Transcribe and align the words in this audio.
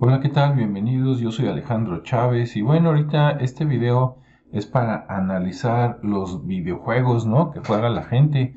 Hola, 0.00 0.20
¿qué 0.20 0.28
tal? 0.28 0.54
Bienvenidos, 0.54 1.18
yo 1.18 1.32
soy 1.32 1.48
Alejandro 1.48 2.04
Chávez 2.04 2.54
y 2.54 2.62
bueno, 2.62 2.90
ahorita 2.90 3.32
este 3.32 3.64
video 3.64 4.18
es 4.52 4.64
para 4.64 5.04
analizar 5.08 5.98
los 6.04 6.46
videojuegos, 6.46 7.26
¿no? 7.26 7.50
Que 7.50 7.58
juega 7.58 7.88
la 7.88 8.04
gente. 8.04 8.54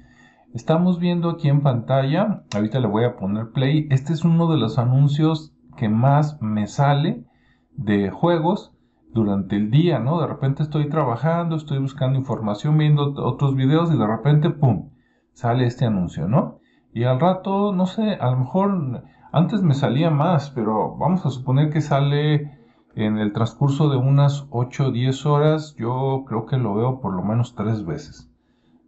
Estamos 0.53 0.99
viendo 0.99 1.31
aquí 1.31 1.49
en 1.49 1.61
pantalla, 1.61 2.43
ahorita 2.53 2.79
le 2.79 2.85
voy 2.85 3.05
a 3.05 3.15
poner 3.15 3.49
play, 3.53 3.87
este 3.89 4.13
es 4.13 4.23
uno 4.23 4.51
de 4.51 4.57
los 4.57 4.77
anuncios 4.77 5.55
que 5.77 5.89
más 5.89 6.39
me 6.43 6.67
sale 6.67 7.25
de 7.71 8.11
juegos 8.11 8.75
durante 9.11 9.55
el 9.55 9.71
día, 9.71 9.97
¿no? 9.97 10.21
De 10.21 10.27
repente 10.27 10.61
estoy 10.61 10.89
trabajando, 10.89 11.55
estoy 11.55 11.79
buscando 11.79 12.19
información, 12.19 12.77
viendo 12.77 13.15
otros 13.15 13.55
videos 13.55 13.91
y 13.91 13.97
de 13.97 14.05
repente, 14.05 14.51
¡pum!, 14.51 14.91
sale 15.33 15.65
este 15.65 15.85
anuncio, 15.85 16.27
¿no? 16.27 16.59
Y 16.93 17.05
al 17.05 17.19
rato, 17.19 17.73
no 17.73 17.87
sé, 17.87 18.13
a 18.13 18.29
lo 18.29 18.37
mejor 18.37 19.03
antes 19.31 19.61
me 19.61 19.73
salía 19.73 20.09
más, 20.09 20.49
pero 20.49 20.97
vamos 20.97 21.25
a 21.25 21.29
suponer 21.29 21.69
que 21.69 21.81
sale 21.81 22.57
en 22.95 23.17
el 23.17 23.31
transcurso 23.31 23.89
de 23.89 23.97
unas 23.97 24.45
8 24.49 24.87
o 24.87 24.91
10 24.91 25.25
horas. 25.25 25.75
Yo 25.77 26.25
creo 26.27 26.45
que 26.45 26.57
lo 26.57 26.75
veo 26.75 26.99
por 26.99 27.13
lo 27.13 27.23
menos 27.23 27.55
tres 27.55 27.85
veces, 27.85 28.29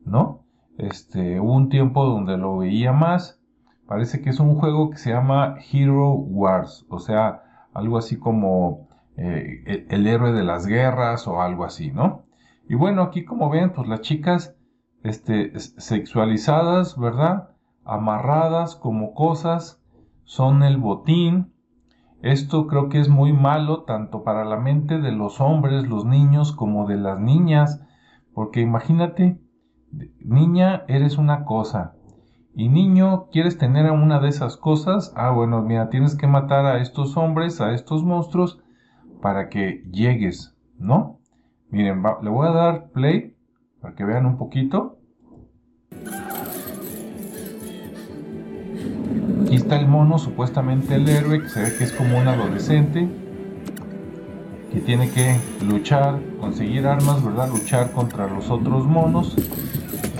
¿no? 0.05 0.43
Este, 0.77 1.39
hubo 1.39 1.53
un 1.53 1.69
tiempo 1.69 2.05
donde 2.05 2.37
lo 2.37 2.57
veía 2.57 2.91
más. 2.91 3.39
Parece 3.87 4.21
que 4.21 4.31
es 4.31 4.39
un 4.39 4.55
juego 4.55 4.89
que 4.89 4.97
se 4.97 5.11
llama 5.11 5.55
Hero 5.71 6.11
Wars, 6.11 6.85
o 6.89 6.99
sea, 6.99 7.43
algo 7.73 7.97
así 7.97 8.17
como 8.17 8.87
eh, 9.17 9.63
el, 9.65 9.87
el, 9.89 10.07
héroe 10.07 10.31
de 10.31 10.43
las 10.43 10.65
guerras 10.65 11.27
o 11.27 11.41
algo 11.41 11.63
así, 11.65 11.91
¿no? 11.91 12.23
Y 12.67 12.75
bueno, 12.75 13.03
aquí 13.03 13.23
como 13.23 13.49
ven, 13.49 13.71
pues 13.71 13.87
las 13.87 14.01
chicas 14.01 14.55
este, 15.03 15.57
sexualizadas, 15.59 16.97
¿verdad? 16.97 17.49
Amarradas 17.83 18.75
como 18.75 19.13
cosas 19.13 19.82
son 20.33 20.63
el 20.63 20.77
botín. 20.77 21.53
Esto 22.23 22.65
creo 22.65 22.89
que 22.89 22.99
es 22.99 23.07
muy 23.07 23.33
malo 23.33 23.83
tanto 23.83 24.23
para 24.23 24.43
la 24.45 24.57
mente 24.57 24.99
de 24.99 25.11
los 25.11 25.39
hombres, 25.39 25.87
los 25.87 26.05
niños, 26.05 26.53
como 26.53 26.87
de 26.87 26.95
las 26.95 27.19
niñas, 27.19 27.85
porque 28.33 28.59
imagínate, 28.59 29.37
niña 30.21 30.85
eres 30.87 31.19
una 31.19 31.45
cosa, 31.45 31.93
y 32.55 32.67
niño 32.67 33.27
quieres 33.31 33.59
tener 33.59 33.91
una 33.91 34.19
de 34.19 34.29
esas 34.29 34.57
cosas, 34.57 35.13
ah 35.15 35.29
bueno, 35.29 35.61
mira, 35.61 35.91
tienes 35.91 36.15
que 36.15 36.25
matar 36.25 36.65
a 36.65 36.81
estos 36.81 37.15
hombres, 37.15 37.61
a 37.61 37.71
estos 37.73 38.03
monstruos, 38.03 38.59
para 39.21 39.49
que 39.49 39.83
llegues, 39.91 40.57
¿no? 40.79 41.19
Miren, 41.69 42.01
le 42.23 42.29
voy 42.31 42.47
a 42.47 42.53
dar 42.53 42.89
play 42.89 43.35
para 43.81 43.93
que 43.93 44.03
vean 44.03 44.25
un 44.25 44.37
poquito. 44.37 44.92
El 49.75 49.87
mono, 49.87 50.17
supuestamente 50.17 50.95
el 50.95 51.07
héroe, 51.07 51.41
que 51.41 51.49
se 51.49 51.61
ve 51.61 51.75
que 51.77 51.83
es 51.83 51.91
como 51.91 52.17
un 52.17 52.27
adolescente, 52.27 53.07
que 54.71 54.79
tiene 54.79 55.09
que 55.09 55.37
luchar, 55.65 56.19
conseguir 56.39 56.87
armas, 56.87 57.23
¿verdad? 57.23 57.49
Luchar 57.49 57.91
contra 57.91 58.27
los 58.27 58.49
otros 58.49 58.85
monos 58.85 59.35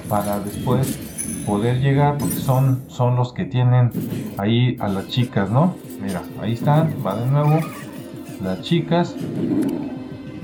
para 0.08 0.40
después 0.40 1.00
poder 1.46 1.82
llegar, 1.82 2.18
porque 2.18 2.36
son, 2.36 2.84
son 2.88 3.16
los 3.16 3.34
que 3.34 3.46
tienen 3.46 3.92
ahí 4.38 4.78
a 4.80 4.88
las 4.88 5.08
chicas, 5.08 5.50
¿no? 5.50 5.76
Mira, 6.02 6.22
ahí 6.42 6.54
están, 6.54 6.94
va 7.06 7.16
de 7.16 7.26
nuevo, 7.26 7.60
las 8.42 8.62
chicas, 8.62 9.16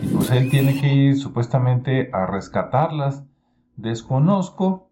y 0.02 0.08
pues 0.08 0.32
él 0.32 0.50
tiene 0.50 0.80
que 0.80 0.94
ir 0.94 1.18
supuestamente 1.18 2.10
a 2.14 2.26
rescatarlas. 2.26 3.24
Desconozco 3.76 4.90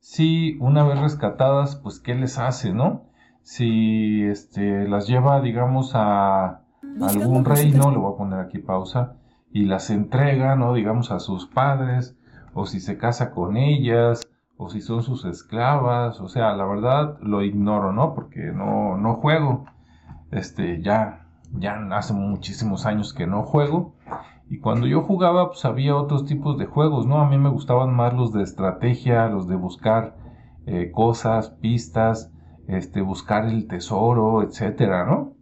si 0.00 0.56
una 0.60 0.84
vez 0.84 0.98
rescatadas, 0.98 1.76
pues 1.76 2.00
qué 2.00 2.14
les 2.14 2.38
hace, 2.38 2.72
¿no? 2.72 3.09
Si 3.42 4.22
este, 4.24 4.88
las 4.88 5.06
lleva, 5.06 5.40
digamos, 5.40 5.92
a 5.94 6.62
algún 7.00 7.44
reino, 7.44 7.90
le 7.90 7.98
voy 7.98 8.12
a 8.12 8.16
poner 8.16 8.40
aquí 8.40 8.58
pausa, 8.58 9.14
y 9.52 9.64
las 9.64 9.90
entrega, 9.90 10.56
¿no? 10.56 10.74
Digamos, 10.74 11.10
a 11.10 11.20
sus 11.20 11.46
padres, 11.46 12.16
o 12.54 12.66
si 12.66 12.80
se 12.80 12.98
casa 12.98 13.30
con 13.32 13.56
ellas, 13.56 14.22
o 14.56 14.68
si 14.68 14.80
son 14.80 15.02
sus 15.02 15.24
esclavas, 15.24 16.20
o 16.20 16.28
sea, 16.28 16.54
la 16.54 16.64
verdad 16.64 17.18
lo 17.20 17.42
ignoro, 17.42 17.92
¿no? 17.92 18.14
Porque 18.14 18.52
no, 18.52 18.96
no 18.96 19.14
juego, 19.14 19.64
este, 20.30 20.82
ya, 20.82 21.26
ya 21.52 21.76
hace 21.92 22.12
muchísimos 22.12 22.86
años 22.86 23.14
que 23.14 23.26
no 23.26 23.42
juego, 23.42 23.94
y 24.50 24.58
cuando 24.58 24.88
yo 24.88 25.02
jugaba, 25.02 25.48
pues 25.48 25.64
había 25.64 25.94
otros 25.94 26.24
tipos 26.24 26.58
de 26.58 26.66
juegos, 26.66 27.06
¿no? 27.06 27.20
A 27.20 27.28
mí 27.28 27.38
me 27.38 27.50
gustaban 27.50 27.94
más 27.94 28.12
los 28.14 28.32
de 28.32 28.42
estrategia, 28.42 29.28
los 29.28 29.46
de 29.46 29.54
buscar 29.54 30.16
eh, 30.66 30.90
cosas, 30.92 31.50
pistas, 31.50 32.32
este, 32.70 33.00
buscar 33.00 33.46
el 33.46 33.66
tesoro, 33.66 34.42
etcétera, 34.42 35.04
¿no? 35.04 35.34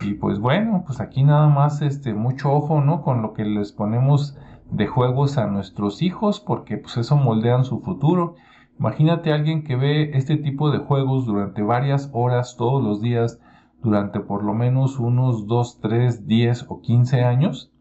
Y 0.00 0.14
pues 0.14 0.38
bueno, 0.38 0.84
pues 0.86 1.00
aquí 1.00 1.24
nada 1.24 1.48
más, 1.48 1.82
este, 1.82 2.14
mucho 2.14 2.52
ojo, 2.52 2.80
¿no? 2.80 3.02
Con 3.02 3.20
lo 3.20 3.32
que 3.32 3.44
les 3.44 3.72
ponemos 3.72 4.38
de 4.70 4.86
juegos 4.86 5.38
a 5.38 5.46
nuestros 5.46 6.02
hijos, 6.02 6.40
porque 6.40 6.76
pues 6.76 6.96
eso 6.96 7.16
moldean 7.16 7.64
su 7.64 7.80
futuro. 7.80 8.36
Imagínate 8.78 9.32
a 9.32 9.34
alguien 9.34 9.64
que 9.64 9.74
ve 9.74 10.10
este 10.14 10.36
tipo 10.36 10.70
de 10.70 10.78
juegos 10.78 11.26
durante 11.26 11.62
varias 11.62 12.10
horas 12.12 12.56
todos 12.56 12.82
los 12.82 13.00
días, 13.00 13.40
durante 13.82 14.20
por 14.20 14.44
lo 14.44 14.54
menos 14.54 15.00
unos 15.00 15.48
2, 15.48 15.80
3, 15.80 16.26
10 16.26 16.66
o 16.68 16.80
15 16.80 17.24
años. 17.24 17.72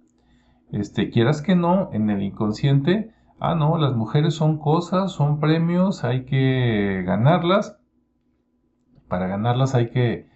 Este, 0.72 1.12
quieras 1.12 1.44
que 1.44 1.56
no, 1.56 1.90
en 1.94 2.10
el 2.10 2.24
inconsciente, 2.24 3.12
ah, 3.40 3.54
no, 3.54 3.78
las 3.78 3.96
mujeres 3.96 4.34
son 4.34 4.58
cosas, 4.58 5.12
son 5.12 5.40
premios, 5.40 6.04
hay 6.04 6.26
que 6.26 7.04
ganarlas 7.06 7.78
para 9.08 9.28
ganarlas 9.28 9.76
hay 9.76 9.90
que 9.90 10.28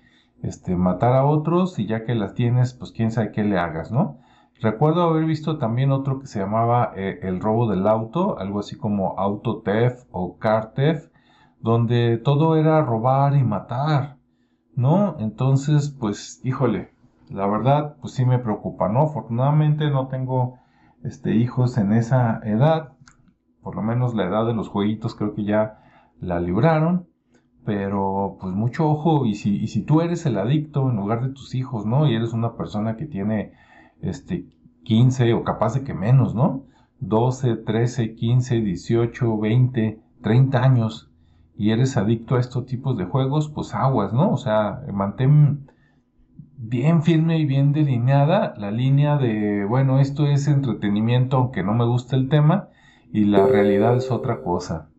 este, 0.41 0.75
matar 0.75 1.13
a 1.13 1.25
otros 1.25 1.77
y 1.79 1.85
ya 1.85 2.03
que 2.03 2.15
las 2.15 2.33
tienes, 2.33 2.73
pues 2.73 2.91
quién 2.91 3.11
sabe 3.11 3.31
qué 3.31 3.43
le 3.43 3.57
hagas, 3.57 3.91
¿no? 3.91 4.17
Recuerdo 4.61 5.01
haber 5.01 5.25
visto 5.25 5.57
también 5.57 5.91
otro 5.91 6.19
que 6.19 6.27
se 6.27 6.39
llamaba 6.39 6.93
eh, 6.95 7.19
El 7.23 7.39
robo 7.39 7.67
del 7.67 7.87
auto, 7.87 8.37
algo 8.37 8.59
así 8.59 8.77
como 8.77 9.17
Auto 9.17 9.61
Theft 9.61 10.07
o 10.11 10.37
Car 10.37 10.73
Theft, 10.73 11.11
donde 11.59 12.17
todo 12.17 12.55
era 12.55 12.81
robar 12.83 13.35
y 13.35 13.43
matar, 13.43 14.17
¿no? 14.75 15.15
Entonces, 15.19 15.95
pues, 15.99 16.41
híjole, 16.43 16.91
la 17.29 17.47
verdad, 17.47 17.95
pues 18.01 18.13
sí 18.13 18.25
me 18.25 18.39
preocupa, 18.39 18.87
¿no? 18.89 19.03
Afortunadamente 19.03 19.89
no 19.89 20.07
tengo 20.07 20.59
este, 21.03 21.35
hijos 21.35 21.77
en 21.77 21.93
esa 21.93 22.39
edad, 22.43 22.93
por 23.63 23.75
lo 23.75 23.81
menos 23.81 24.13
la 24.13 24.25
edad 24.25 24.45
de 24.45 24.53
los 24.53 24.69
jueguitos 24.69 25.15
creo 25.15 25.33
que 25.33 25.43
ya 25.43 25.79
la 26.19 26.39
libraron, 26.39 27.07
pero 27.65 28.37
pues 28.39 28.53
mucho 28.53 28.89
ojo 28.89 29.25
y 29.25 29.35
si, 29.35 29.57
y 29.57 29.67
si 29.67 29.83
tú 29.83 30.01
eres 30.01 30.25
el 30.25 30.37
adicto 30.37 30.89
en 30.89 30.95
lugar 30.95 31.21
de 31.21 31.33
tus 31.33 31.53
hijos, 31.55 31.85
¿no? 31.85 32.07
Y 32.07 32.15
eres 32.15 32.33
una 32.33 32.55
persona 32.55 32.97
que 32.97 33.05
tiene 33.05 33.53
este 34.01 34.45
15 34.83 35.33
o 35.33 35.43
capaz 35.43 35.75
de 35.75 35.83
que 35.83 35.93
menos, 35.93 36.33
¿no? 36.33 36.63
12, 36.99 37.57
13, 37.57 38.15
15, 38.15 38.61
18, 38.61 39.37
20, 39.37 39.99
30 40.21 40.63
años 40.63 41.11
y 41.55 41.71
eres 41.71 41.97
adicto 41.97 42.35
a 42.35 42.39
estos 42.39 42.65
tipos 42.65 42.97
de 42.97 43.05
juegos, 43.05 43.49
pues 43.49 43.75
aguas, 43.75 44.13
¿no? 44.13 44.31
O 44.31 44.37
sea, 44.37 44.81
mantén 44.91 45.69
bien 46.57 47.03
firme 47.03 47.39
y 47.39 47.45
bien 47.45 47.73
delineada 47.73 48.53
la 48.57 48.71
línea 48.71 49.17
de, 49.17 49.65
bueno, 49.65 49.99
esto 49.99 50.27
es 50.27 50.47
entretenimiento 50.47 51.37
aunque 51.37 51.63
no 51.63 51.73
me 51.73 51.85
gusta 51.85 52.15
el 52.15 52.29
tema 52.29 52.69
y 53.11 53.25
la 53.25 53.45
realidad 53.45 53.95
es 53.97 54.11
otra 54.11 54.41
cosa. 54.41 54.89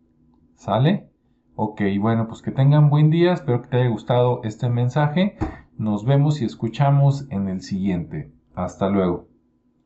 ¿Sale? 0.55 1.12
Ok, 1.55 1.81
bueno, 1.99 2.27
pues 2.27 2.41
que 2.41 2.51
tengan 2.51 2.89
buen 2.89 3.11
día, 3.11 3.33
espero 3.33 3.61
que 3.61 3.67
te 3.67 3.77
haya 3.77 3.89
gustado 3.89 4.41
este 4.43 4.69
mensaje. 4.69 5.37
Nos 5.77 6.03
vemos 6.03 6.41
y 6.41 6.45
escuchamos 6.45 7.27
en 7.29 7.47
el 7.47 7.61
siguiente. 7.61 8.31
Hasta 8.55 8.89
luego. 8.89 9.32